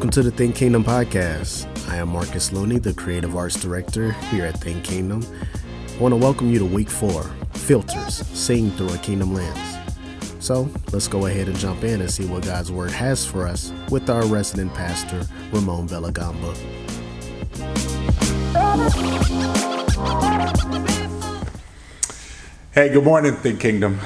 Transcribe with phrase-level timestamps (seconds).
[0.00, 1.68] Welcome to the Think Kingdom podcast.
[1.90, 5.22] I am Marcus Looney, the creative arts director here at Think Kingdom.
[5.94, 9.76] I want to welcome you to week four Filters, Seeing Through a Kingdom Lens.
[10.38, 13.74] So let's go ahead and jump in and see what God's Word has for us
[13.90, 16.56] with our resident pastor, Ramon Villagamba.
[22.72, 24.00] Hey, good morning, Think Kingdom.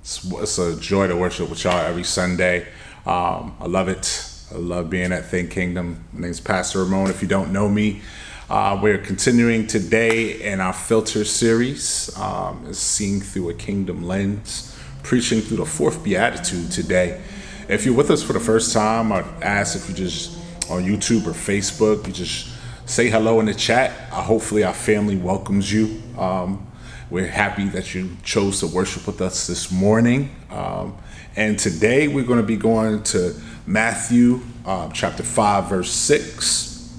[0.00, 2.66] It's, it's a joy to worship with y'all every Sunday.
[3.06, 4.32] Um, I love it.
[4.54, 6.04] I love being at Think Kingdom.
[6.12, 7.10] My name's Pastor Ramon.
[7.10, 8.02] If you don't know me,
[8.48, 15.40] uh, we're continuing today in our filter series, um, seeing through a kingdom lens, preaching
[15.40, 17.20] through the fourth beatitude today.
[17.68, 20.38] If you're with us for the first time, I'd ask if you just
[20.70, 22.48] on YouTube or Facebook, you just
[22.86, 23.90] say hello in the chat.
[24.12, 26.00] Uh, hopefully, our family welcomes you.
[26.16, 26.64] Um,
[27.10, 30.30] we're happy that you chose to worship with us this morning.
[30.50, 30.96] Um,
[31.36, 33.34] and today we're going to be going to
[33.66, 36.94] Matthew uh, chapter 5, verse 6.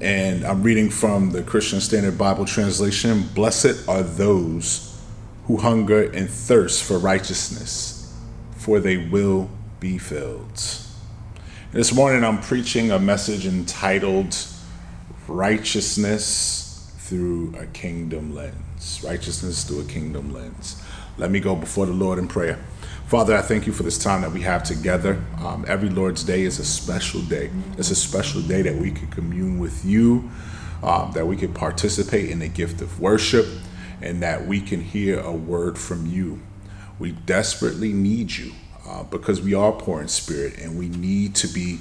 [0.00, 4.98] And I'm reading from the Christian Standard Bible Translation Blessed are those
[5.44, 8.16] who hunger and thirst for righteousness,
[8.56, 10.62] for they will be filled.
[11.72, 14.34] This morning I'm preaching a message entitled
[15.26, 19.02] Righteousness Through a Kingdom Lens.
[19.04, 20.82] Righteousness Through a Kingdom Lens.
[21.18, 22.58] Let me go before the Lord in prayer.
[23.08, 25.18] Father, I thank you for this time that we have together.
[25.38, 27.50] Um, every Lord's Day is a special day.
[27.78, 30.30] It's a special day that we can commune with you,
[30.82, 33.46] um, that we can participate in the gift of worship,
[34.02, 36.42] and that we can hear a word from you.
[36.98, 38.52] We desperately need you
[38.86, 41.78] uh, because we are poor in spirit and we need to be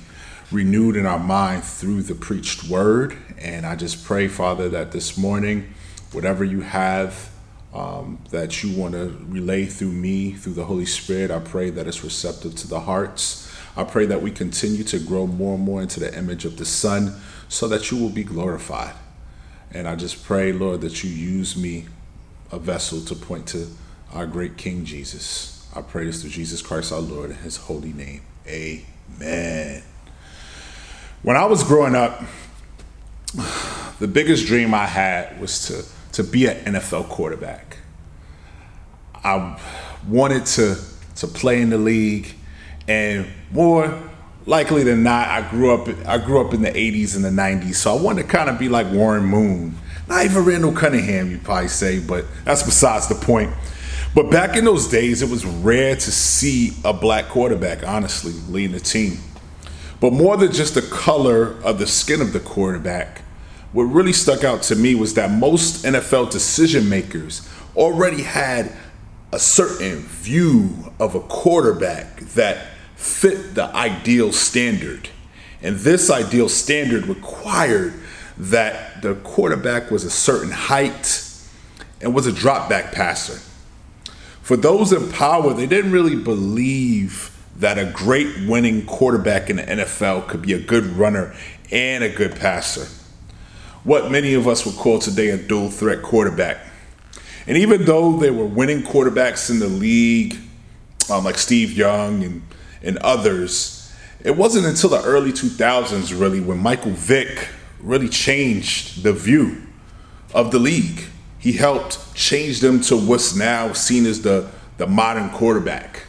[0.49, 3.17] renewed in our mind through the preached word.
[3.37, 5.73] And I just pray, Father, that this morning,
[6.13, 7.31] whatever you have,
[7.73, 11.31] um, that you want to relay through me, through the Holy Spirit.
[11.31, 13.51] I pray that it's receptive to the hearts.
[13.75, 16.65] I pray that we continue to grow more and more into the image of the
[16.65, 17.15] Son
[17.49, 18.95] so that you will be glorified.
[19.71, 21.85] And I just pray, Lord, that you use me,
[22.51, 23.67] a vessel, to point to
[24.13, 25.67] our great King Jesus.
[25.75, 28.21] I pray this through Jesus Christ our Lord in his holy name.
[28.47, 29.83] Amen.
[31.21, 32.23] When I was growing up,
[33.99, 35.85] the biggest dream I had was to
[36.17, 37.77] to be an NFL quarterback.
[39.23, 39.59] I
[40.07, 40.75] wanted to
[41.17, 42.33] to play in the league,
[42.87, 44.01] and more
[44.47, 47.75] likely than not, I grew up I grew up in the '80s and the '90s,
[47.75, 51.37] so I wanted to kind of be like Warren Moon, not even Randall Cunningham, you
[51.37, 53.53] probably say, but that's besides the point.
[54.15, 58.71] But back in those days, it was rare to see a black quarterback, honestly, leading
[58.71, 59.19] the team.
[59.99, 63.21] But more than just the color of the skin of the quarterback,
[63.73, 68.71] what really stuck out to me was that most NFL decision makers already had
[69.31, 75.09] a certain view of a quarterback that fit the ideal standard.
[75.61, 77.93] And this ideal standard required
[78.37, 81.23] that the quarterback was a certain height
[82.01, 83.41] and was a drop back passer.
[84.41, 89.63] For those in power, they didn't really believe that a great winning quarterback in the
[89.63, 91.35] NFL could be a good runner
[91.69, 92.87] and a good passer
[93.87, 96.57] what many of us would call today a dual threat quarterback.
[97.47, 100.35] And even though there were winning quarterbacks in the league,
[101.09, 102.41] um, like Steve Young and,
[102.83, 103.89] and others,
[104.25, 107.47] it wasn't until the early 2000s, really, when Michael Vick
[107.79, 109.65] really changed the view
[110.33, 111.05] of the league.
[111.39, 114.49] He helped change them to what's now seen as the,
[114.79, 116.03] the modern quarterback.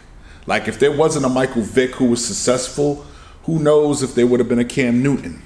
[0.46, 3.06] Like, if there wasn't a Michael Vick who was successful,
[3.44, 5.44] who knows if there would have been a Cam Newton.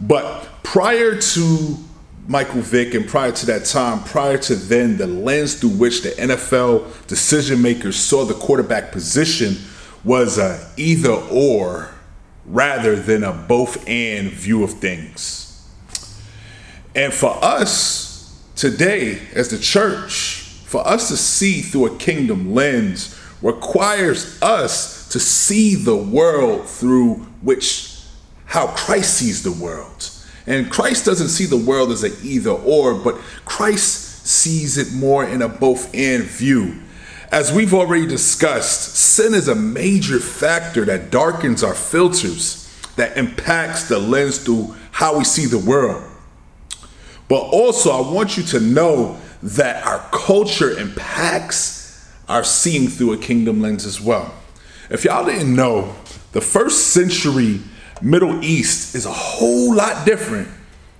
[0.00, 1.76] But prior to
[2.28, 6.10] Michael Vick and prior to that time, prior to then, the lens through which the
[6.10, 9.56] NFL decision makers saw the quarterback position
[10.04, 11.94] was a either or
[12.44, 15.68] rather than a both and view of things.
[16.94, 23.18] And for us today, as the church, for us to see through a kingdom lens
[23.40, 27.97] requires us to see the world through which
[28.48, 30.10] how Christ sees the world.
[30.46, 35.22] And Christ doesn't see the world as an either or, but Christ sees it more
[35.22, 36.80] in a both and view.
[37.30, 42.64] As we've already discussed, sin is a major factor that darkens our filters,
[42.96, 46.02] that impacts the lens through how we see the world.
[47.28, 53.18] But also, I want you to know that our culture impacts our seeing through a
[53.18, 54.34] kingdom lens as well.
[54.88, 55.94] If y'all didn't know,
[56.32, 57.60] the first century
[58.02, 60.48] Middle East is a whole lot different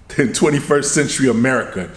[0.09, 1.91] than 21st century America.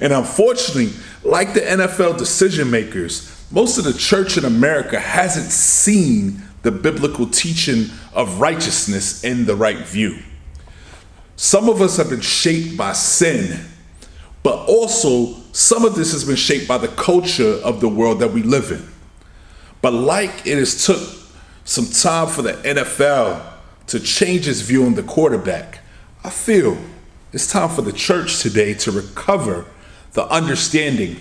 [0.00, 0.92] And unfortunately,
[1.22, 7.26] like the NFL decision makers, most of the church in America hasn't seen the biblical
[7.26, 10.18] teaching of righteousness in the right view.
[11.36, 13.64] Some of us have been shaped by sin,
[14.42, 18.32] but also some of this has been shaped by the culture of the world that
[18.32, 18.86] we live in.
[19.82, 21.00] But like it has took
[21.64, 23.49] some time for the NFL
[23.90, 25.80] to change his view on the quarterback,
[26.22, 26.78] I feel
[27.32, 29.66] it's time for the church today to recover
[30.12, 31.16] the understanding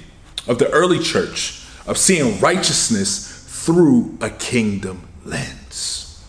[0.48, 6.24] of the early church of seeing righteousness through a kingdom lens.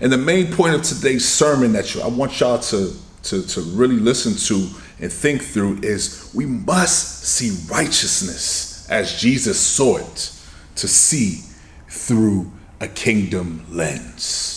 [0.00, 2.92] And the main point of today's sermon that I want y'all to,
[3.24, 4.68] to, to really listen to
[5.00, 10.32] and think through is we must see righteousness as Jesus saw it
[10.76, 11.40] to see
[11.88, 14.51] through a kingdom lens.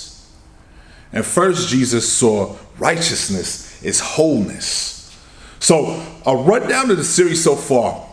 [1.16, 5.18] And first, Jesus saw righteousness is wholeness.
[5.60, 8.06] So, a rundown of the series so far.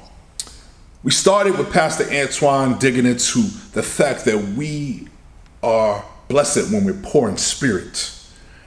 [1.03, 5.09] We started with Pastor Antoine digging into the fact that we
[5.65, 8.17] are blessed when we're poor in spirit.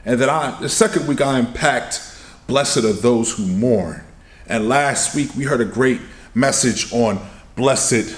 [0.03, 2.01] And that I, the second week, I unpacked
[2.45, 4.03] blessed are those who mourn.
[4.47, 6.01] And last week, we heard a great
[6.33, 8.15] message on blessed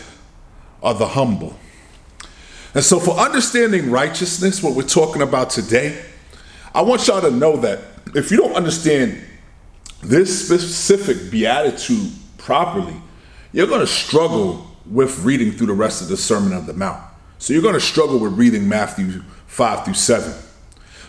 [0.82, 1.58] are the humble.
[2.78, 6.00] And so, for understanding righteousness, what we're talking about today,
[6.76, 7.80] I want y'all to know that
[8.14, 9.20] if you don't understand
[10.04, 12.94] this specific beatitude properly,
[13.52, 17.02] you're going to struggle with reading through the rest of the Sermon on the Mount.
[17.40, 20.32] So you're going to struggle with reading Matthew 5 through 7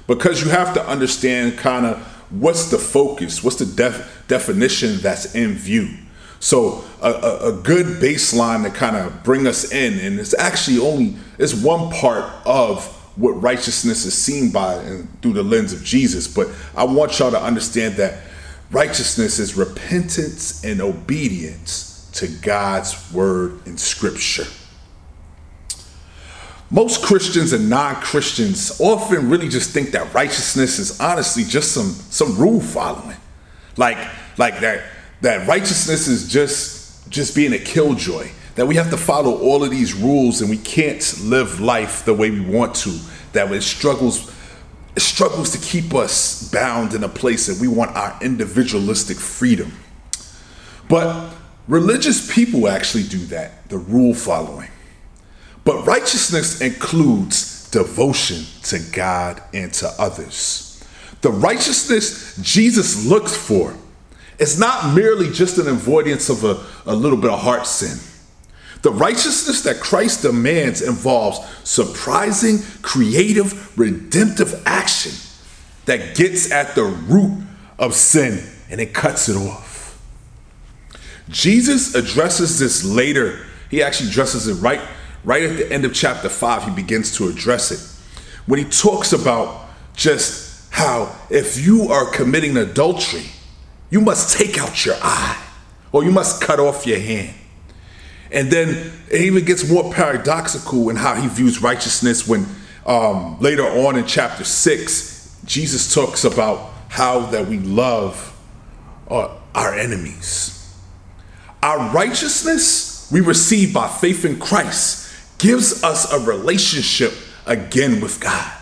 [0.06, 1.98] because you have to understand kind of
[2.30, 5.98] what's the focus, what's the def- definition that's in view.
[6.40, 10.78] So a, a, a good baseline to kind of bring us in, and it's actually
[10.78, 12.86] only it's one part of
[13.16, 16.28] what righteousness is seen by and through the lens of Jesus.
[16.28, 18.22] But I want y'all to understand that
[18.70, 24.44] Righteousness is repentance and obedience to God's word in scripture.
[26.70, 32.36] Most Christians and non-Christians often really just think that righteousness is honestly just some some
[32.36, 33.16] rule following.
[33.78, 33.96] Like
[34.36, 34.84] like that
[35.20, 38.28] that righteousness is just just being a killjoy.
[38.54, 42.14] That we have to follow all of these rules and we can't live life the
[42.14, 42.98] way we want to.
[43.32, 44.34] That it struggles
[44.96, 49.72] it struggles to keep us bound in a place that we want our individualistic freedom.
[50.88, 51.32] But
[51.68, 54.68] religious people actually do that, the rule following.
[55.64, 60.82] But righteousness includes devotion to God and to others.
[61.20, 63.74] The righteousness Jesus looks for
[64.38, 67.98] is not merely just an avoidance of a, a little bit of heart sin.
[68.82, 75.12] The righteousness that Christ demands involves surprising, creative, redemptive action
[75.86, 77.42] that gets at the root
[77.78, 80.00] of sin and it cuts it off.
[81.28, 83.44] Jesus addresses this later.
[83.70, 84.80] He actually addresses it right,
[85.24, 86.64] right at the end of chapter 5.
[86.64, 87.80] He begins to address it.
[88.46, 93.26] When he talks about just how if you are committing adultery,
[93.90, 95.42] you must take out your eye
[95.92, 97.34] or you must cut off your hand.
[98.30, 102.46] And then it even gets more paradoxical in how he views righteousness when
[102.84, 108.36] um, later on in chapter 6, Jesus talks about how that we love
[109.08, 110.54] uh, our enemies.
[111.62, 117.12] Our righteousness we receive by faith in Christ gives us a relationship
[117.46, 118.52] again with God.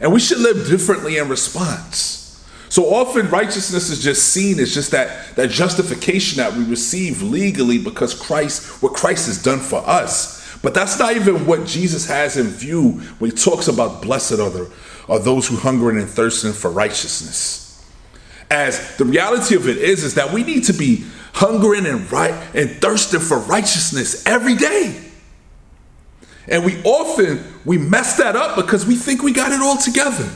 [0.00, 2.17] And we should live differently in response.
[2.68, 7.78] So often righteousness is just seen as just that, that justification that we receive legally
[7.78, 10.38] because Christ, what Christ has done for us.
[10.62, 14.70] But that's not even what Jesus has in view when he talks about blessed the,
[15.08, 17.64] are those who hunger and thirsting for righteousness.
[18.50, 22.34] As the reality of it is, is that we need to be hungering and right
[22.54, 25.04] and thirsting for righteousness every day.
[26.48, 30.28] And we often we mess that up because we think we got it all together.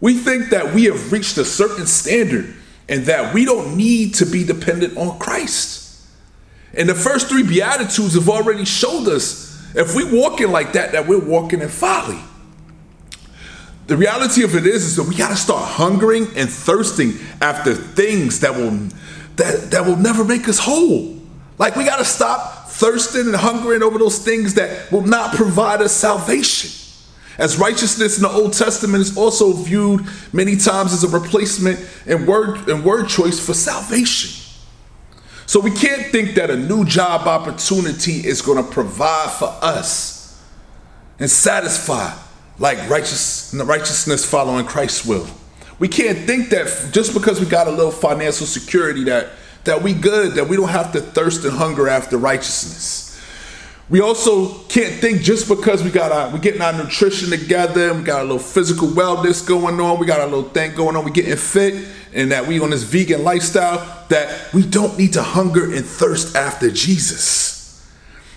[0.00, 2.54] We think that we have reached a certain standard
[2.88, 6.06] and that we don't need to be dependent on Christ.
[6.74, 11.06] And the first three Beatitudes have already showed us if we're walking like that, that
[11.06, 12.20] we're walking in folly.
[13.86, 17.74] The reality of it is, is that we got to start hungering and thirsting after
[17.74, 18.88] things that will
[19.36, 21.14] that, that will never make us whole.
[21.58, 25.82] Like we got to stop thirsting and hungering over those things that will not provide
[25.82, 26.85] us salvation.
[27.38, 32.26] As righteousness in the Old Testament is also viewed many times as a replacement and
[32.26, 34.42] word and word choice for salvation.
[35.46, 40.42] So we can't think that a new job opportunity is going to provide for us
[41.18, 42.12] and satisfy
[42.58, 45.26] like righteous, righteousness following Christ's will.
[45.78, 49.28] We can't think that just because we got a little financial security that
[49.66, 53.05] that we good, that we don't have to thirst and hunger after righteousness.
[53.88, 58.02] We also can't think just because we got our we getting our nutrition together we
[58.02, 61.10] got a little physical wellness going on, we got a little thing going on, we're
[61.10, 65.72] getting fit, and that we on this vegan lifestyle, that we don't need to hunger
[65.72, 67.86] and thirst after Jesus.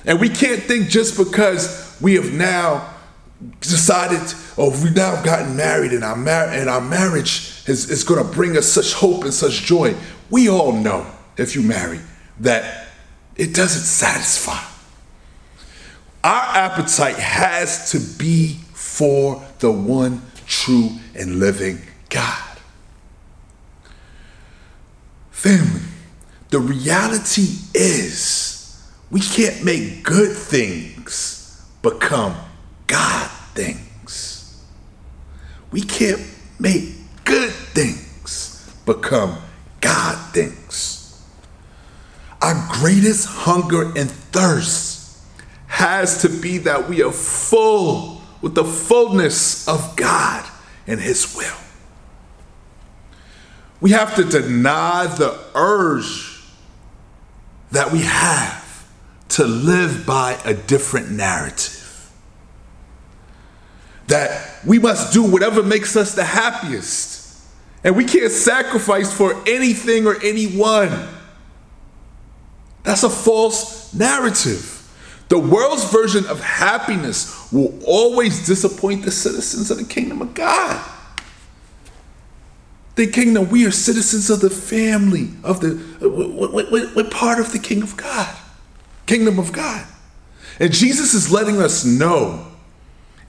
[0.05, 2.93] And we can't think just because we have now
[3.61, 4.21] decided,
[4.57, 8.23] oh, or we've now gotten married and our, mar- and our marriage is, is going
[8.23, 9.95] to bring us such hope and such joy.
[10.29, 11.99] We all know, if you marry,
[12.41, 12.87] that
[13.35, 14.61] it doesn't satisfy.
[16.23, 22.57] Our appetite has to be for the one true and living God.
[25.31, 25.81] Family,
[26.49, 32.35] the reality is we can't make good things become
[32.87, 34.61] God things.
[35.71, 36.21] We can't
[36.59, 39.37] make good things become
[39.79, 41.23] God things.
[42.41, 44.88] Our greatest hunger and thirst
[45.79, 50.45] has to be that we are full with the fullness of God
[50.85, 51.55] and His will.
[53.79, 56.43] We have to deny the urge
[57.71, 58.89] that we have
[59.29, 62.11] to live by a different narrative.
[64.07, 67.41] That we must do whatever makes us the happiest.
[67.85, 71.07] And we can't sacrifice for anything or anyone.
[72.83, 74.78] That's a false narrative.
[75.29, 80.83] The world's version of happiness will always disappoint the citizens of the kingdom of God.
[82.95, 85.79] The kingdom, we are citizens of the family, of the,
[86.95, 88.35] we're, part of the king of God,
[89.05, 89.85] kingdom of God.
[90.59, 92.47] And Jesus is letting us know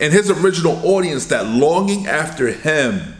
[0.00, 3.14] in his original audience that longing after him,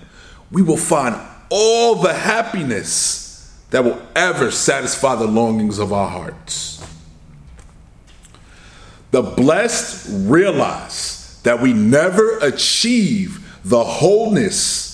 [0.51, 1.15] we will find
[1.51, 6.83] all the happiness that will ever satisfy the longings of our hearts.
[9.11, 14.90] The blessed realize that we never achieve the wholeness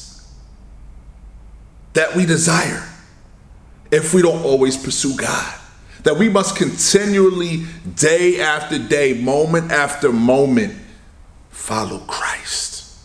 [1.92, 2.86] that we desire
[3.90, 5.54] if we don't always pursue God.
[6.02, 7.64] That we must continually,
[7.96, 10.74] day after day, moment after moment,
[11.50, 12.96] follow Christ.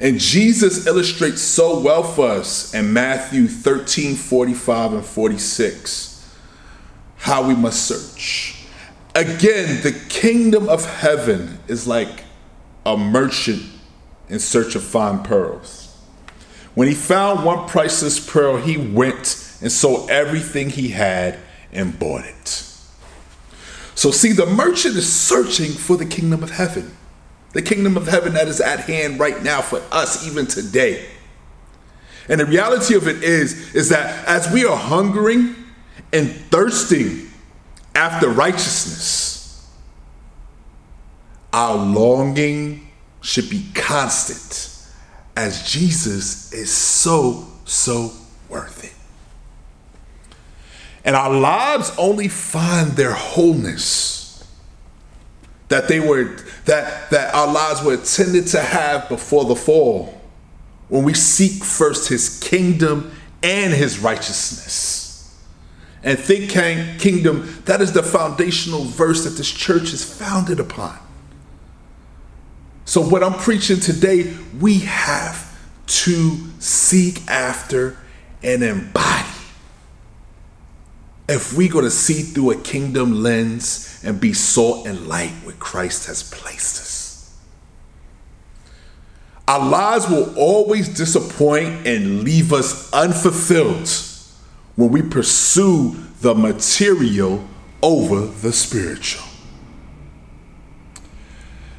[0.00, 6.08] And Jesus illustrates so well for us in Matthew 13 45 and 46
[7.16, 8.57] how we must search.
[9.14, 12.24] Again, the kingdom of heaven is like
[12.84, 13.62] a merchant
[14.28, 15.96] in search of fine pearls.
[16.74, 21.38] When he found one priceless pearl, he went and sold everything he had
[21.72, 22.64] and bought it.
[23.94, 26.96] So, see, the merchant is searching for the kingdom of heaven,
[27.52, 31.04] the kingdom of heaven that is at hand right now for us, even today.
[32.28, 35.56] And the reality of it is, is that as we are hungering
[36.12, 37.27] and thirsting
[37.94, 39.68] after righteousness,
[41.52, 42.88] our longing
[43.20, 44.74] should be constant
[45.36, 48.12] as Jesus is so, so
[48.48, 48.94] worth it.
[51.04, 54.18] And our lives only find their wholeness
[55.68, 60.20] that they were that that our lives were intended to have before the fall
[60.88, 64.97] when we seek first his kingdom and his righteousness
[66.02, 70.98] and think kingdom, that is the foundational verse that this church is founded upon.
[72.84, 77.98] So, what I'm preaching today, we have to seek after
[78.42, 79.28] and embody.
[81.28, 85.54] If we're going to see through a kingdom lens and be salt and light where
[85.56, 87.38] Christ has placed us.
[89.46, 93.86] Our lives will always disappoint and leave us unfulfilled
[94.78, 97.44] when we pursue the material
[97.82, 99.26] over the spiritual.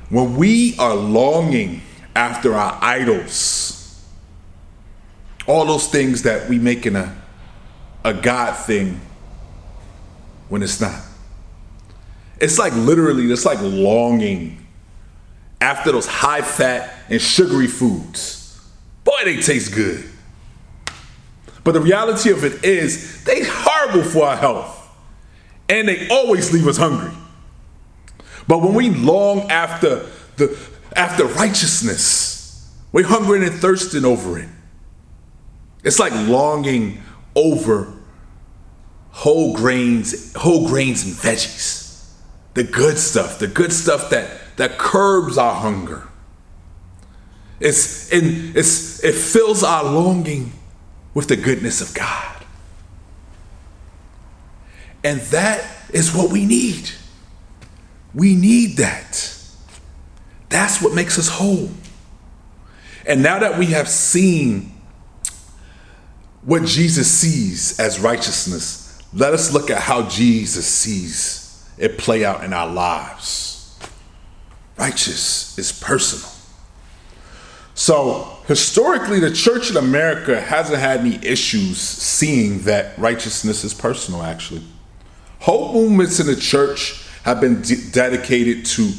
[0.09, 1.81] When we are longing
[2.13, 4.05] after our idols,
[5.47, 7.15] all those things that we make in a,
[8.03, 8.99] a God thing
[10.49, 11.01] when it's not.
[12.41, 14.67] It's like literally, it's like longing
[15.61, 18.61] after those high fat and sugary foods.
[19.05, 20.08] Boy, they taste good.
[21.69, 24.89] But the reality of it is, they horrible for our health.
[25.69, 27.11] And they always leave us hungry.
[28.47, 30.07] But when we long after
[30.37, 30.57] the
[30.95, 34.49] after righteousness, we're hungering and thirsting over it.
[35.83, 37.03] It's like longing
[37.35, 37.93] over
[39.11, 42.11] whole grains, whole grains and veggies.
[42.55, 46.07] The good stuff, the good stuff that that curbs our hunger.
[47.59, 50.53] It's, in, it's it fills our longing
[51.19, 52.45] with the goodness of God.
[55.03, 56.91] And that is what we need.
[58.13, 59.37] We need that.
[60.47, 61.71] That's what makes us whole.
[63.05, 64.71] And now that we have seen
[66.43, 72.45] what Jesus sees as righteousness, let us look at how Jesus sees it play out
[72.45, 73.77] in our lives.
[74.77, 76.38] Righteous is personal.
[77.79, 84.21] So, historically, the church in America hasn't had any issues seeing that righteousness is personal,
[84.21, 84.63] actually.
[85.39, 88.91] Whole movements in the church have been de- dedicated to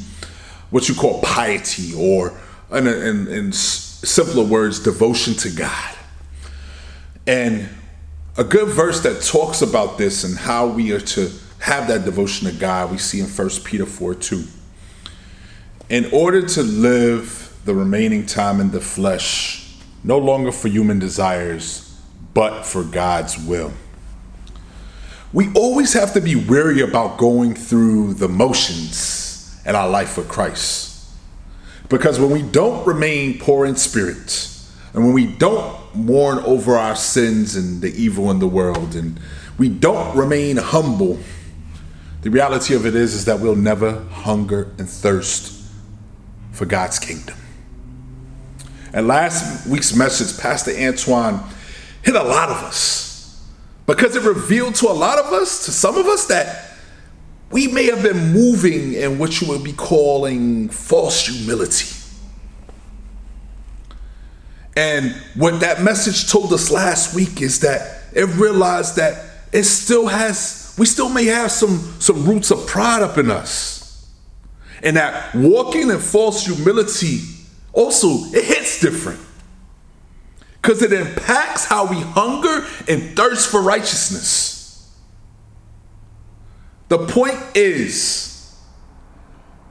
[0.70, 2.32] what you call piety, or
[2.72, 5.94] in, in, in simpler words, devotion to God.
[7.26, 7.68] And
[8.38, 12.50] a good verse that talks about this and how we are to have that devotion
[12.50, 14.42] to God, we see in 1 Peter 4 2.
[15.90, 22.00] In order to live the remaining time in the flesh, no longer for human desires,
[22.32, 23.72] but for God's will.
[25.32, 30.22] We always have to be wary about going through the motions in our life for
[30.22, 31.08] Christ.
[31.88, 34.48] Because when we don't remain poor in spirit,
[34.92, 39.20] and when we don't mourn over our sins and the evil in the world, and
[39.58, 41.18] we don't remain humble,
[42.22, 45.64] the reality of it is, is that we'll never hunger and thirst
[46.52, 47.36] for God's kingdom.
[48.92, 51.40] And last week's message, Pastor Antoine
[52.02, 53.44] hit a lot of us
[53.86, 56.74] because it revealed to a lot of us, to some of us, that
[57.50, 61.96] we may have been moving in what you would be calling false humility.
[64.76, 70.06] And what that message told us last week is that it realized that it still
[70.06, 74.08] has, we still may have some, some roots of pride up in us.
[74.82, 77.18] And that walking in false humility
[77.72, 79.20] also, it hits different.
[80.60, 84.90] Because it impacts how we hunger and thirst for righteousness.
[86.88, 88.58] The point is,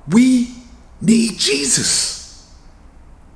[0.08, 0.56] we
[1.02, 2.56] need Jesus.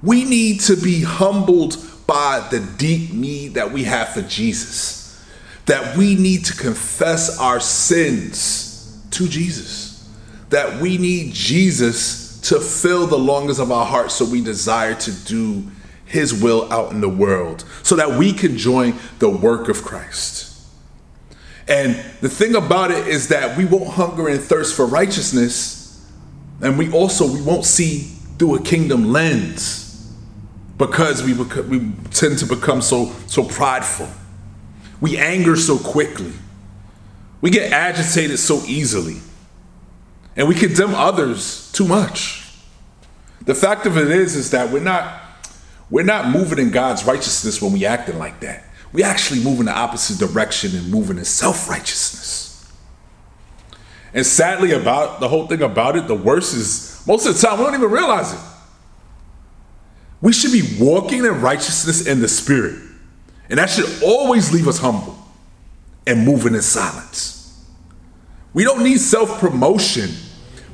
[0.01, 5.23] We need to be humbled by the deep need that we have for Jesus.
[5.65, 10.09] That we need to confess our sins to Jesus.
[10.49, 15.11] That we need Jesus to fill the longings of our hearts so we desire to
[15.25, 15.63] do
[16.05, 20.53] his will out in the world so that we can join the work of Christ.
[21.67, 26.05] And the thing about it is that we won't hunger and thirst for righteousness,
[26.61, 28.01] and we also we won't see
[28.37, 30.13] through a kingdom lens
[30.77, 34.09] because we we tend to become so so prideful.
[34.99, 36.33] We anger so quickly.
[37.39, 39.17] We get agitated so easily.
[40.35, 42.51] And we condemn others too much.
[43.45, 45.21] The fact of it is is that we're not
[45.89, 49.65] we're not moving in God's righteousness when we acting like that we actually move in
[49.65, 52.71] the opposite direction and moving in self-righteousness.
[54.13, 57.57] And sadly about the whole thing about it, the worst is most of the time
[57.57, 58.39] we don't even realize it.
[60.21, 62.79] We should be walking in righteousness in the spirit.
[63.49, 65.17] And that should always leave us humble
[66.05, 67.65] and moving in silence.
[68.53, 70.11] We don't need self promotion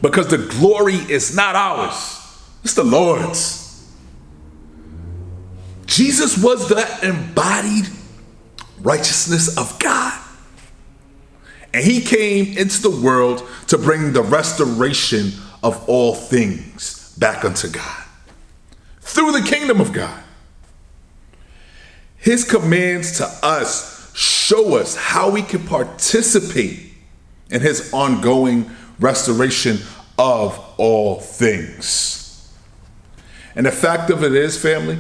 [0.02, 2.18] because the glory is not ours,
[2.64, 3.68] it's the Lord's.
[5.86, 7.88] Jesus was the embodied
[8.82, 10.18] righteousness of God.
[11.74, 15.32] And he came into the world to bring the restoration
[15.62, 18.04] of all things back unto God
[19.02, 20.24] through the kingdom of God.
[22.18, 26.94] His commands to us show us how we can participate
[27.50, 29.80] in his ongoing restoration
[30.18, 32.54] of all things.
[33.56, 34.98] And the fact of it is, family,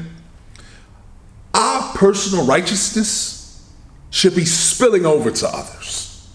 [1.53, 3.69] our personal righteousness
[4.09, 6.27] should be spilling over to others.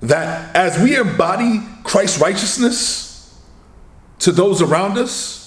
[0.00, 3.40] That as we embody Christ's righteousness
[4.20, 5.42] to those around us,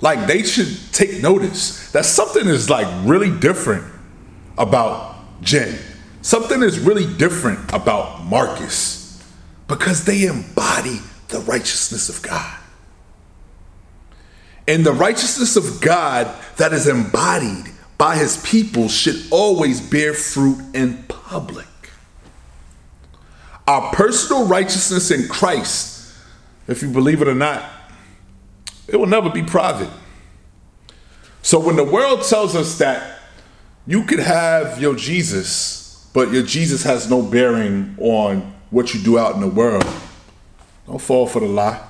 [0.00, 3.84] like they should take notice that something is like really different
[4.56, 5.78] about Jen.
[6.22, 8.97] Something is really different about Marcus
[9.68, 12.58] because they embody the righteousness of God.
[14.66, 20.58] And the righteousness of God that is embodied by his people should always bear fruit
[20.74, 21.66] in public.
[23.66, 26.14] Our personal righteousness in Christ,
[26.66, 27.64] if you believe it or not,
[28.88, 29.90] it will never be private.
[31.42, 33.20] So when the world tells us that
[33.86, 39.18] you could have your Jesus, but your Jesus has no bearing on what you do
[39.18, 39.86] out in the world,
[40.86, 41.84] don't fall for the lie.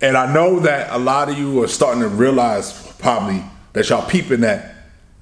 [0.00, 4.06] And I know that a lot of you are starting to realize probably that y'all
[4.08, 4.72] peeping that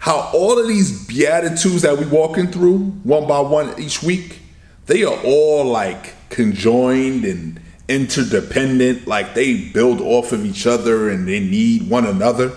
[0.01, 4.39] how all of these beatitudes that we walking through one by one each week,
[4.87, 11.29] they are all like conjoined and interdependent, like they build off of each other and
[11.29, 12.57] they need one another.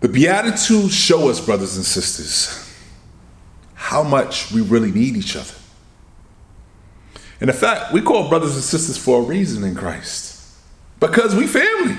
[0.00, 2.63] The Beatitudes show us, brothers and sisters,
[3.84, 5.54] how much we really need each other.
[7.38, 10.42] And in fact, we call brothers and sisters for a reason in Christ.
[11.00, 11.94] Because we family.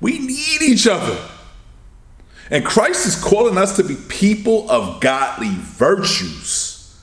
[0.00, 1.18] We need each other.
[2.52, 7.02] And Christ is calling us to be people of godly virtues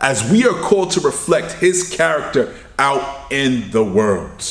[0.00, 4.44] as we are called to reflect his character out in the world.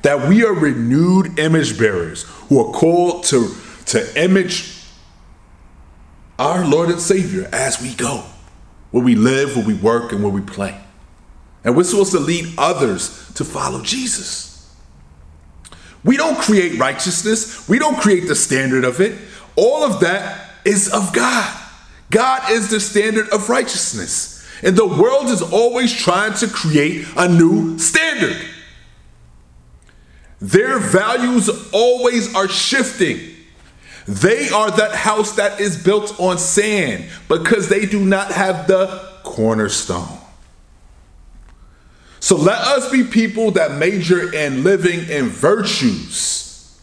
[0.00, 3.54] That we are renewed image bearers who are called to,
[3.86, 4.75] to image
[6.38, 8.24] our Lord and Savior as we go,
[8.90, 10.78] where we live, where we work, and where we play.
[11.64, 14.74] And we're supposed to lead others to follow Jesus.
[16.04, 19.18] We don't create righteousness, we don't create the standard of it.
[19.56, 21.62] All of that is of God.
[22.10, 24.46] God is the standard of righteousness.
[24.62, 28.36] And the world is always trying to create a new standard.
[30.40, 33.35] Their values always are shifting.
[34.08, 38.86] They are that house that is built on sand because they do not have the
[39.24, 40.18] cornerstone.
[42.20, 46.80] So let us be people that major in living in virtues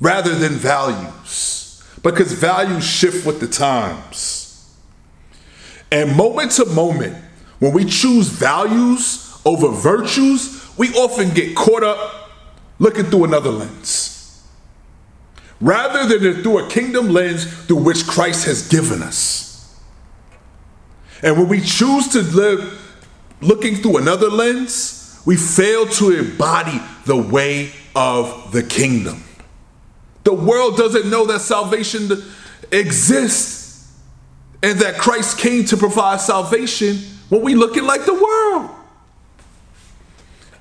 [0.00, 4.76] rather than values because values shift with the times.
[5.90, 7.16] And moment to moment,
[7.60, 12.30] when we choose values over virtues, we often get caught up
[12.78, 14.13] looking through another lens.
[15.60, 19.80] Rather than through a kingdom lens through which Christ has given us.
[21.22, 22.80] And when we choose to live
[23.40, 29.22] looking through another lens, we fail to embody the way of the kingdom.
[30.24, 32.10] The world doesn't know that salvation
[32.72, 33.98] exists
[34.62, 36.96] and that Christ came to provide salvation
[37.28, 38.70] when we looking like the world.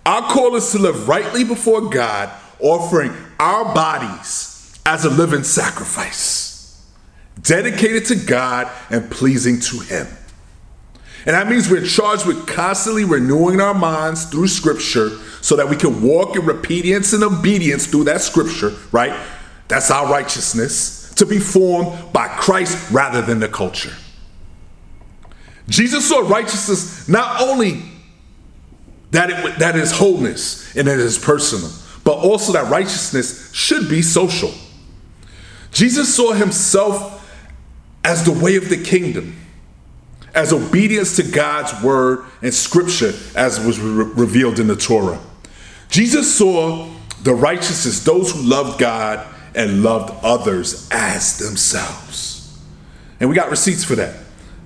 [0.05, 2.29] Our call is to live rightly before God,
[2.59, 4.52] offering our bodies
[4.85, 6.83] as a living sacrifice,
[7.41, 10.07] dedicated to God and pleasing to Him.
[11.25, 15.09] And that means we're charged with constantly renewing our minds through Scripture
[15.41, 19.17] so that we can walk in obedience and obedience through that Scripture, right?
[19.69, 23.93] That's our righteousness to be formed by Christ rather than the culture.
[25.69, 27.81] Jesus saw righteousness not only
[29.11, 31.71] that it that is wholeness and it is personal,
[32.03, 34.51] but also that righteousness should be social.
[35.73, 37.19] Jesus saw himself
[38.03, 39.35] as the way of the kingdom,
[40.35, 45.19] as obedience to God's word and scripture as was re- revealed in the Torah.
[45.89, 46.89] Jesus saw
[47.23, 52.59] the righteousness, those who loved God and loved others as themselves.
[53.19, 54.15] And we got receipts for that.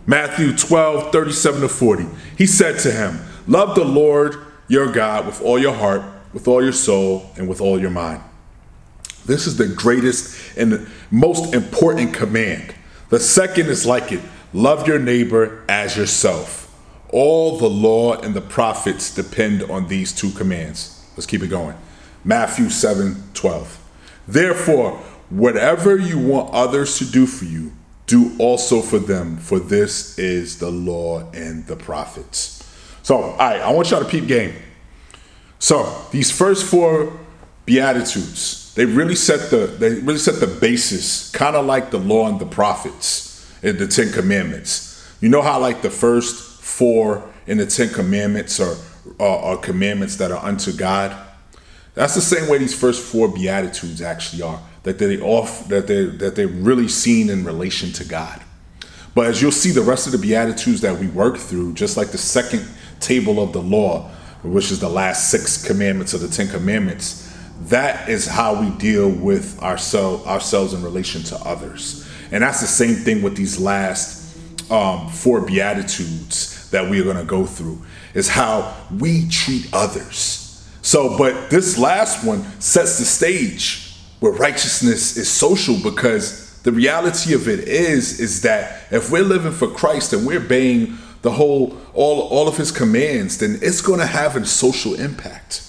[0.05, 2.05] Matthew 12, 37 to 40.
[2.37, 4.35] He said to him, Love the Lord
[4.67, 6.01] your God with all your heart,
[6.33, 8.21] with all your soul, and with all your mind.
[9.25, 12.75] This is the greatest and most important command.
[13.09, 14.21] The second is like it
[14.53, 16.63] love your neighbor as yourself.
[17.09, 21.05] All the law and the prophets depend on these two commands.
[21.15, 21.75] Let's keep it going.
[22.23, 23.83] Matthew 7 12.
[24.27, 24.97] Therefore,
[25.29, 27.71] whatever you want others to do for you,
[28.07, 32.63] do also for them, for this is the law and the prophets.
[33.03, 34.53] So, all right, I want y'all to peep game.
[35.59, 37.17] So, these first four
[37.65, 42.29] beatitudes, they really set the they really set the basis, kind of like the law
[42.29, 45.05] and the prophets in the Ten Commandments.
[45.19, 48.77] You know how like the first four in the Ten Commandments are,
[49.19, 51.27] are, are commandments that are unto God
[51.97, 54.61] that's the same way these first four beatitudes actually are.
[54.83, 58.39] That they off that they that they're really seen in relation to God.
[59.15, 62.09] But as you'll see the rest of the beatitudes that we work through, just like
[62.09, 62.67] the second
[62.99, 64.11] table of the law,
[64.43, 67.26] which is the last six commandments of the Ten Commandments,
[67.61, 72.07] that is how we deal with ourselves ourselves in relation to others.
[72.31, 74.37] And that's the same thing with these last
[74.71, 77.81] um, four beatitudes that we are going to go through.
[78.13, 80.47] Is how we treat others
[80.87, 87.33] so, but this last one sets the stage where righteousness is social because the reality
[87.33, 91.77] of it is is that if we're living for Christ and we're obeying the whole
[91.93, 95.66] all all of his commands, then it's going to have a social impact.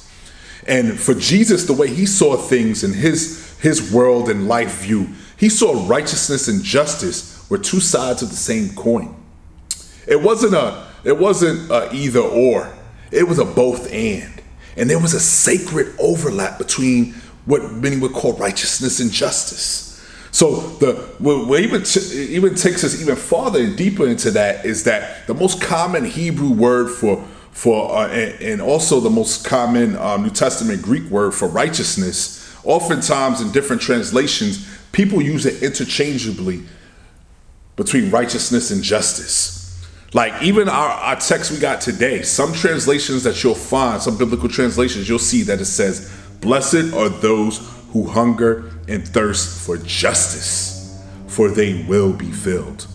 [0.68, 5.08] And for Jesus, the way he saw things in his his world and life view,
[5.36, 9.16] he saw righteousness and justice were two sides of the same coin.
[10.06, 12.72] It wasn't a it wasn't a either or.
[13.10, 14.42] It was a both and.
[14.76, 17.14] And there was a sacred overlap between
[17.46, 19.86] what many would call righteousness and justice.
[20.30, 25.26] So the what even even takes us even farther and deeper into that is that
[25.26, 27.26] the most common Hebrew word for
[27.58, 32.56] for uh, and, and, also the most common um, New Testament Greek word for righteousness.
[32.62, 36.62] Oftentimes in different translations, people use it interchangeably
[37.74, 39.84] between righteousness and justice.
[40.14, 44.48] Like even our, our text we got today, some translations that you'll find, some biblical
[44.48, 47.58] translations, you'll see that it says, Blessed are those
[47.90, 52.86] who hunger and thirst for justice, for they will be filled.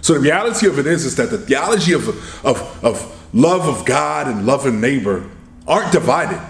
[0.00, 2.08] So the reality of it is, is that the theology of,
[2.46, 5.28] of, of love of God and love of neighbor
[5.66, 6.40] aren't divided.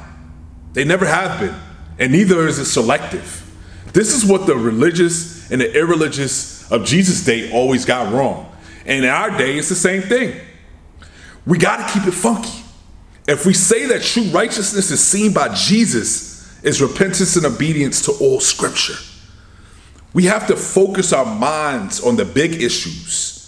[0.72, 1.54] They never have been,
[1.98, 3.36] and neither is it selective.
[3.92, 8.52] This is what the religious and the irreligious of Jesus' day always got wrong.
[8.86, 10.40] And in our day, it's the same thing.
[11.44, 12.62] We got to keep it funky.
[13.26, 16.30] If we say that true righteousness is seen by Jesus,
[16.62, 18.94] is repentance and obedience to all scripture.
[20.12, 23.39] We have to focus our minds on the big issues.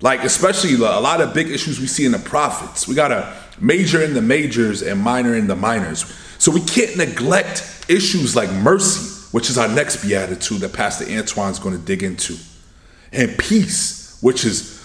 [0.00, 2.86] Like, especially a lot of big issues we see in the prophets.
[2.86, 6.04] We got to major in the majors and minor in the minors.
[6.38, 11.58] So we can't neglect issues like mercy, which is our next beatitude that Pastor Antoine's
[11.58, 12.36] going to dig into,
[13.12, 14.78] and peace, which is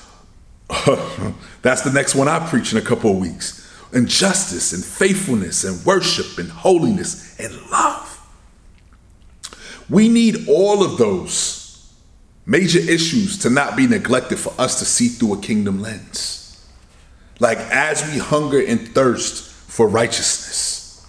[1.62, 3.60] that's the next one I preach in a couple of weeks
[3.94, 8.10] and justice and faithfulness and worship and holiness and love.
[9.90, 11.63] We need all of those
[12.46, 16.66] major issues to not be neglected for us to see through a kingdom lens.
[17.40, 21.06] Like as we hunger and thirst for righteousness.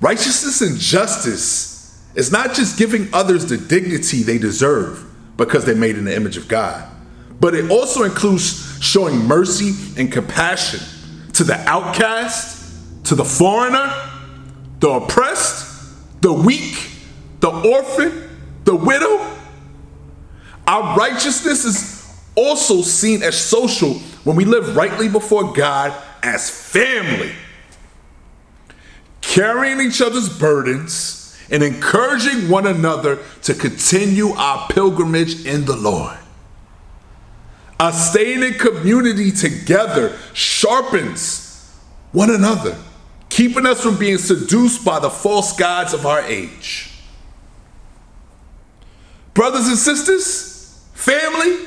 [0.00, 1.76] Righteousness and justice
[2.14, 5.04] is not just giving others the dignity they deserve
[5.36, 6.88] because they're made in the image of God,
[7.40, 10.80] but it also includes showing mercy and compassion
[11.34, 13.92] to the outcast, to the foreigner,
[14.80, 16.90] the oppressed, the weak,
[17.40, 19.35] the orphan, the widow.
[20.66, 27.32] Our righteousness is also seen as social when we live rightly before God as family,
[29.20, 36.18] carrying each other's burdens and encouraging one another to continue our pilgrimage in the Lord.
[37.78, 41.76] A staying in community together sharpens
[42.10, 42.76] one another,
[43.28, 46.90] keeping us from being seduced by the false gods of our age.
[49.34, 50.55] Brothers and sisters,
[50.96, 51.66] family,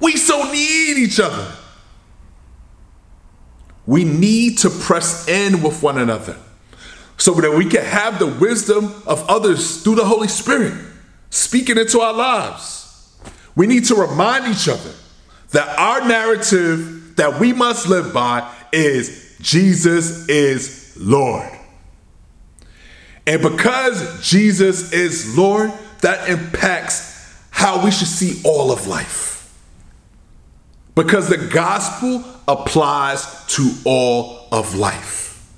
[0.00, 1.52] we so need each other.
[3.86, 6.36] We need to press in with one another
[7.16, 10.74] so that we can have the wisdom of others through the Holy Spirit
[11.30, 13.16] speaking into our lives.
[13.56, 14.92] We need to remind each other
[15.50, 21.48] that our narrative that we must live by is Jesus is Lord.
[23.26, 27.13] And because Jesus is Lord, that impacts
[27.54, 29.56] how we should see all of life.
[30.96, 35.48] Because the gospel applies to all of life.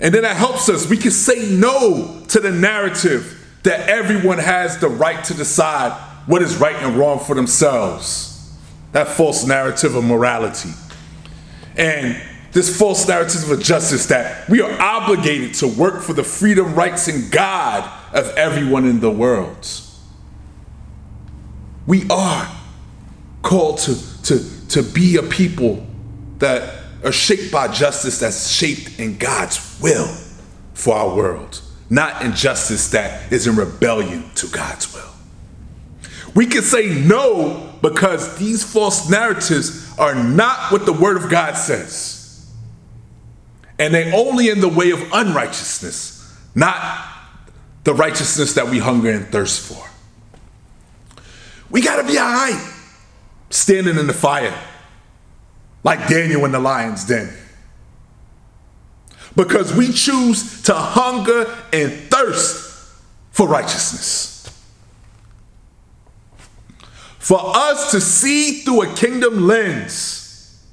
[0.00, 0.90] And then that helps us.
[0.90, 5.92] We can say no to the narrative that everyone has the right to decide
[6.26, 8.52] what is right and wrong for themselves.
[8.90, 10.70] That false narrative of morality.
[11.76, 12.20] And
[12.50, 17.06] this false narrative of justice that we are obligated to work for the freedom, rights,
[17.06, 19.66] and God of everyone in the world.
[21.90, 22.48] We are
[23.42, 25.84] called to, to, to be a people
[26.38, 30.06] that are shaped by justice that's shaped in God's will
[30.72, 35.10] for our world not injustice that is in rebellion to God's will.
[36.34, 41.54] We can say no because these false narratives are not what the Word of God
[41.54, 42.48] says.
[43.80, 47.08] And they only in the way of unrighteousness, not
[47.82, 49.89] the righteousness that we hunger and thirst for.
[51.70, 52.74] We gotta be all right.
[53.50, 54.54] Standing in the fire.
[55.82, 57.32] Like Daniel in the lion's den.
[59.36, 64.28] Because we choose to hunger and thirst for righteousness.
[67.18, 70.66] For us to see through a kingdom lens,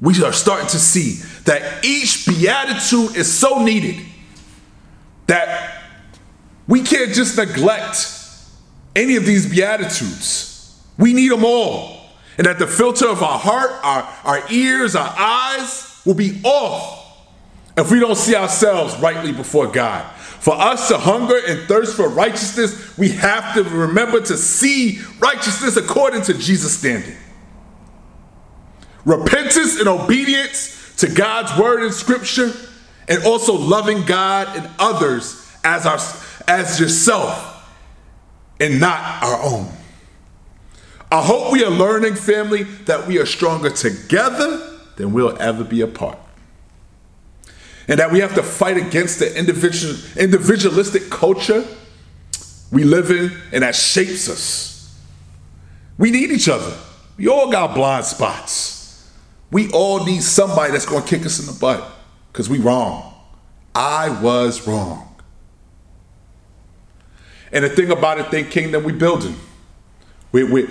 [0.00, 3.96] we are starting to see that each beatitude is so needed
[5.26, 5.82] that
[6.68, 8.17] we can't just neglect
[8.94, 10.82] any of these beatitudes.
[10.98, 11.96] We need them all.
[12.36, 16.98] And that the filter of our heart, our, our ears, our eyes, will be off
[17.76, 20.04] if we don't see ourselves rightly before God.
[20.14, 25.76] For us to hunger and thirst for righteousness, we have to remember to see righteousness
[25.76, 27.16] according to Jesus' standard.
[29.04, 32.52] Repentance and obedience to God's word and scripture,
[33.08, 35.98] and also loving God and others as our
[36.46, 37.57] as yourself
[38.60, 39.68] and not our own.
[41.10, 45.80] I hope we are learning, family, that we are stronger together than we'll ever be
[45.80, 46.18] apart.
[47.86, 51.64] And that we have to fight against the individual, individualistic culture
[52.70, 54.94] we live in and that shapes us.
[55.96, 56.76] We need each other.
[57.16, 59.10] We all got blind spots.
[59.50, 61.90] We all need somebody that's going to kick us in the butt
[62.30, 63.14] because we wrong.
[63.74, 65.07] I was wrong.
[67.52, 69.36] And the thing about it, Think Kingdom, we building.
[70.32, 70.68] We, we,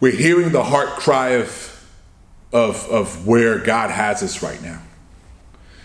[0.00, 1.88] we're hearing the heart cry of,
[2.52, 4.80] of, of where God has us right now.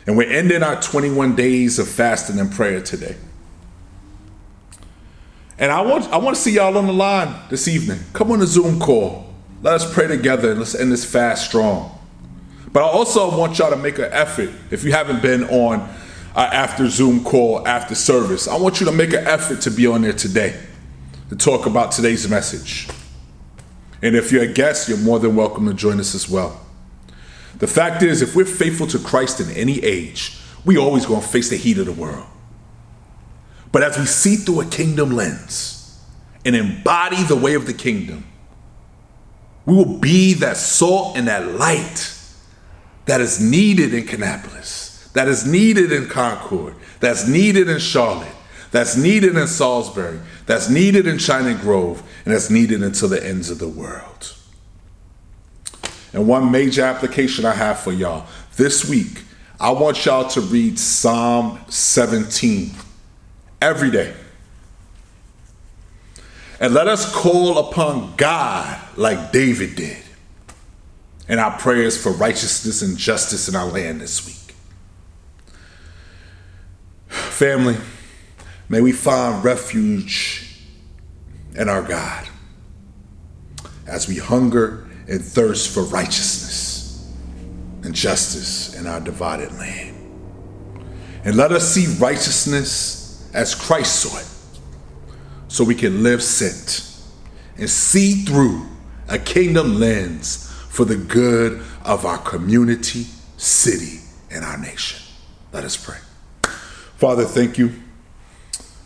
[0.05, 3.17] And we're ending our 21 days of fasting and prayer today.
[5.59, 7.99] And I want I want to see y'all on the line this evening.
[8.13, 9.33] Come on a Zoom call.
[9.63, 11.97] Let us pray together and let's end this fast strong.
[12.71, 15.89] But I also want y'all to make an effort if you haven't been on
[16.37, 18.47] uh, after Zoom call after service.
[18.47, 20.57] I want you to make an effort to be on there today
[21.29, 22.87] to talk about today's message.
[24.03, 26.61] And if you're a guest, you're more than welcome to join us as well.
[27.57, 31.27] The fact is, if we're faithful to Christ in any age, we always going to
[31.27, 32.27] face the heat of the world.
[33.71, 35.99] But as we see through a kingdom lens
[36.45, 38.25] and embody the way of the kingdom,
[39.65, 42.13] we will be that salt and that light
[43.05, 44.86] that is needed in Kannapolis,
[45.17, 48.35] that is needed in Concord, that's needed in Charlotte,
[48.69, 53.49] that's needed in Salisbury, that's needed in China Grove, and that's needed until the ends
[53.49, 54.35] of the world.
[56.13, 58.27] And one major application I have for y'all
[58.57, 59.23] this week,
[59.59, 62.75] I want y'all to read Psalm 17
[63.59, 64.13] every day.
[66.59, 70.03] And let us call upon God like David did
[71.27, 74.46] in our prayers for righteousness and justice in our land this week.
[77.37, 77.77] Family,
[78.67, 80.59] may we find refuge
[81.53, 82.27] in our God
[83.85, 87.13] as we hunger and thirst for righteousness
[87.83, 89.95] and justice in our divided land.
[91.25, 94.27] And let us see righteousness as Christ saw it
[95.47, 96.91] so we can live sent
[97.55, 98.65] and see through
[99.09, 103.05] a kingdom lens for the good of our community,
[103.37, 103.99] city,
[104.31, 104.99] and our nation.
[105.53, 105.97] Let us pray.
[106.97, 107.73] Father, thank you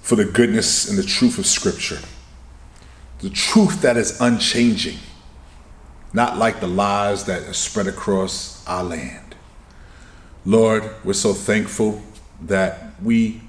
[0.02, 2.00] for the goodness and the truth of Scripture,
[3.20, 4.98] the truth that is unchanging,
[6.12, 9.34] not like the lies that are spread across our land.
[10.44, 12.02] Lord, we're so thankful
[12.42, 13.44] that we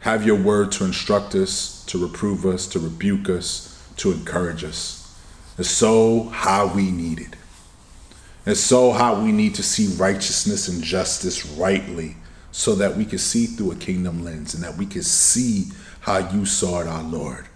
[0.00, 5.20] have your word to instruct us, to reprove us, to rebuke us, to encourage us.
[5.58, 7.36] It's so how we need it.
[8.46, 12.16] It's so how we need to see righteousness and justice rightly
[12.58, 15.66] so that we can see through a kingdom lens and that we can see
[16.00, 17.46] how you saw it, our Lord.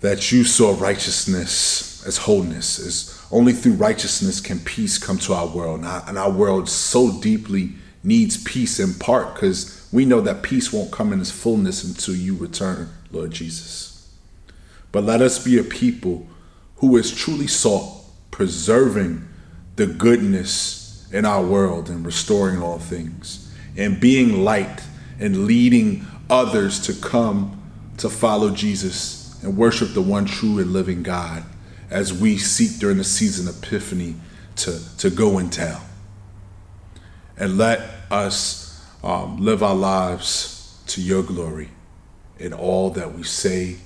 [0.00, 5.46] That you saw righteousness as wholeness, as only through righteousness can peace come to our
[5.46, 5.78] world.
[5.78, 10.42] And our, and our world so deeply needs peace in part because we know that
[10.42, 14.12] peace won't come in its fullness until you return, Lord Jesus.
[14.90, 16.26] But let us be a people
[16.78, 19.28] who is truly sought preserving
[19.76, 20.81] the goodness
[21.12, 24.82] in our world and restoring all things and being light
[25.20, 27.62] and leading others to come
[27.98, 31.44] to follow Jesus and worship the one true and living God
[31.90, 34.14] as we seek during the season of Epiphany
[34.56, 35.82] to, to go and tell.
[37.36, 41.70] And let us um, live our lives to your glory
[42.38, 43.76] in all that we say,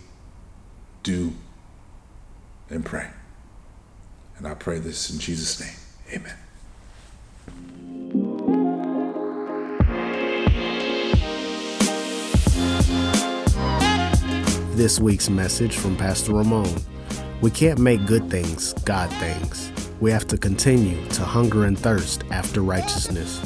[1.03, 1.33] do,
[2.71, 3.09] and pray.
[4.39, 6.21] And I pray this in Jesus' name.
[6.21, 6.46] Amen.
[14.77, 16.69] This week's message from Pastor Ramon.
[17.41, 19.73] We can't make good things God things.
[20.01, 23.41] We have to continue to hunger and thirst after righteousness.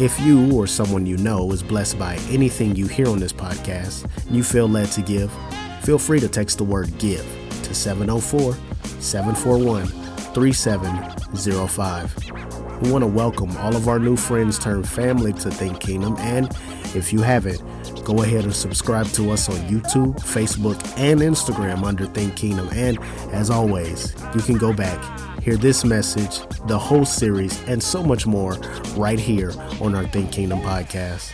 [0.00, 4.10] If you or someone you know is blessed by anything you hear on this podcast
[4.26, 5.30] and you feel led to give,
[5.82, 7.24] feel free to text the word GIVE
[7.62, 8.52] to 704
[8.98, 9.86] 741
[10.34, 12.82] 3705.
[12.82, 16.48] We want to welcome all of our new friends turned family to Think Kingdom, and
[16.96, 17.62] if you haven't,
[18.10, 22.68] go ahead and subscribe to us on YouTube, Facebook, and Instagram under Think Kingdom.
[22.72, 22.98] And
[23.32, 24.98] as always, you can go back,
[25.40, 28.54] hear this message, the whole series, and so much more
[28.96, 31.30] right here on our Think Kingdom podcast.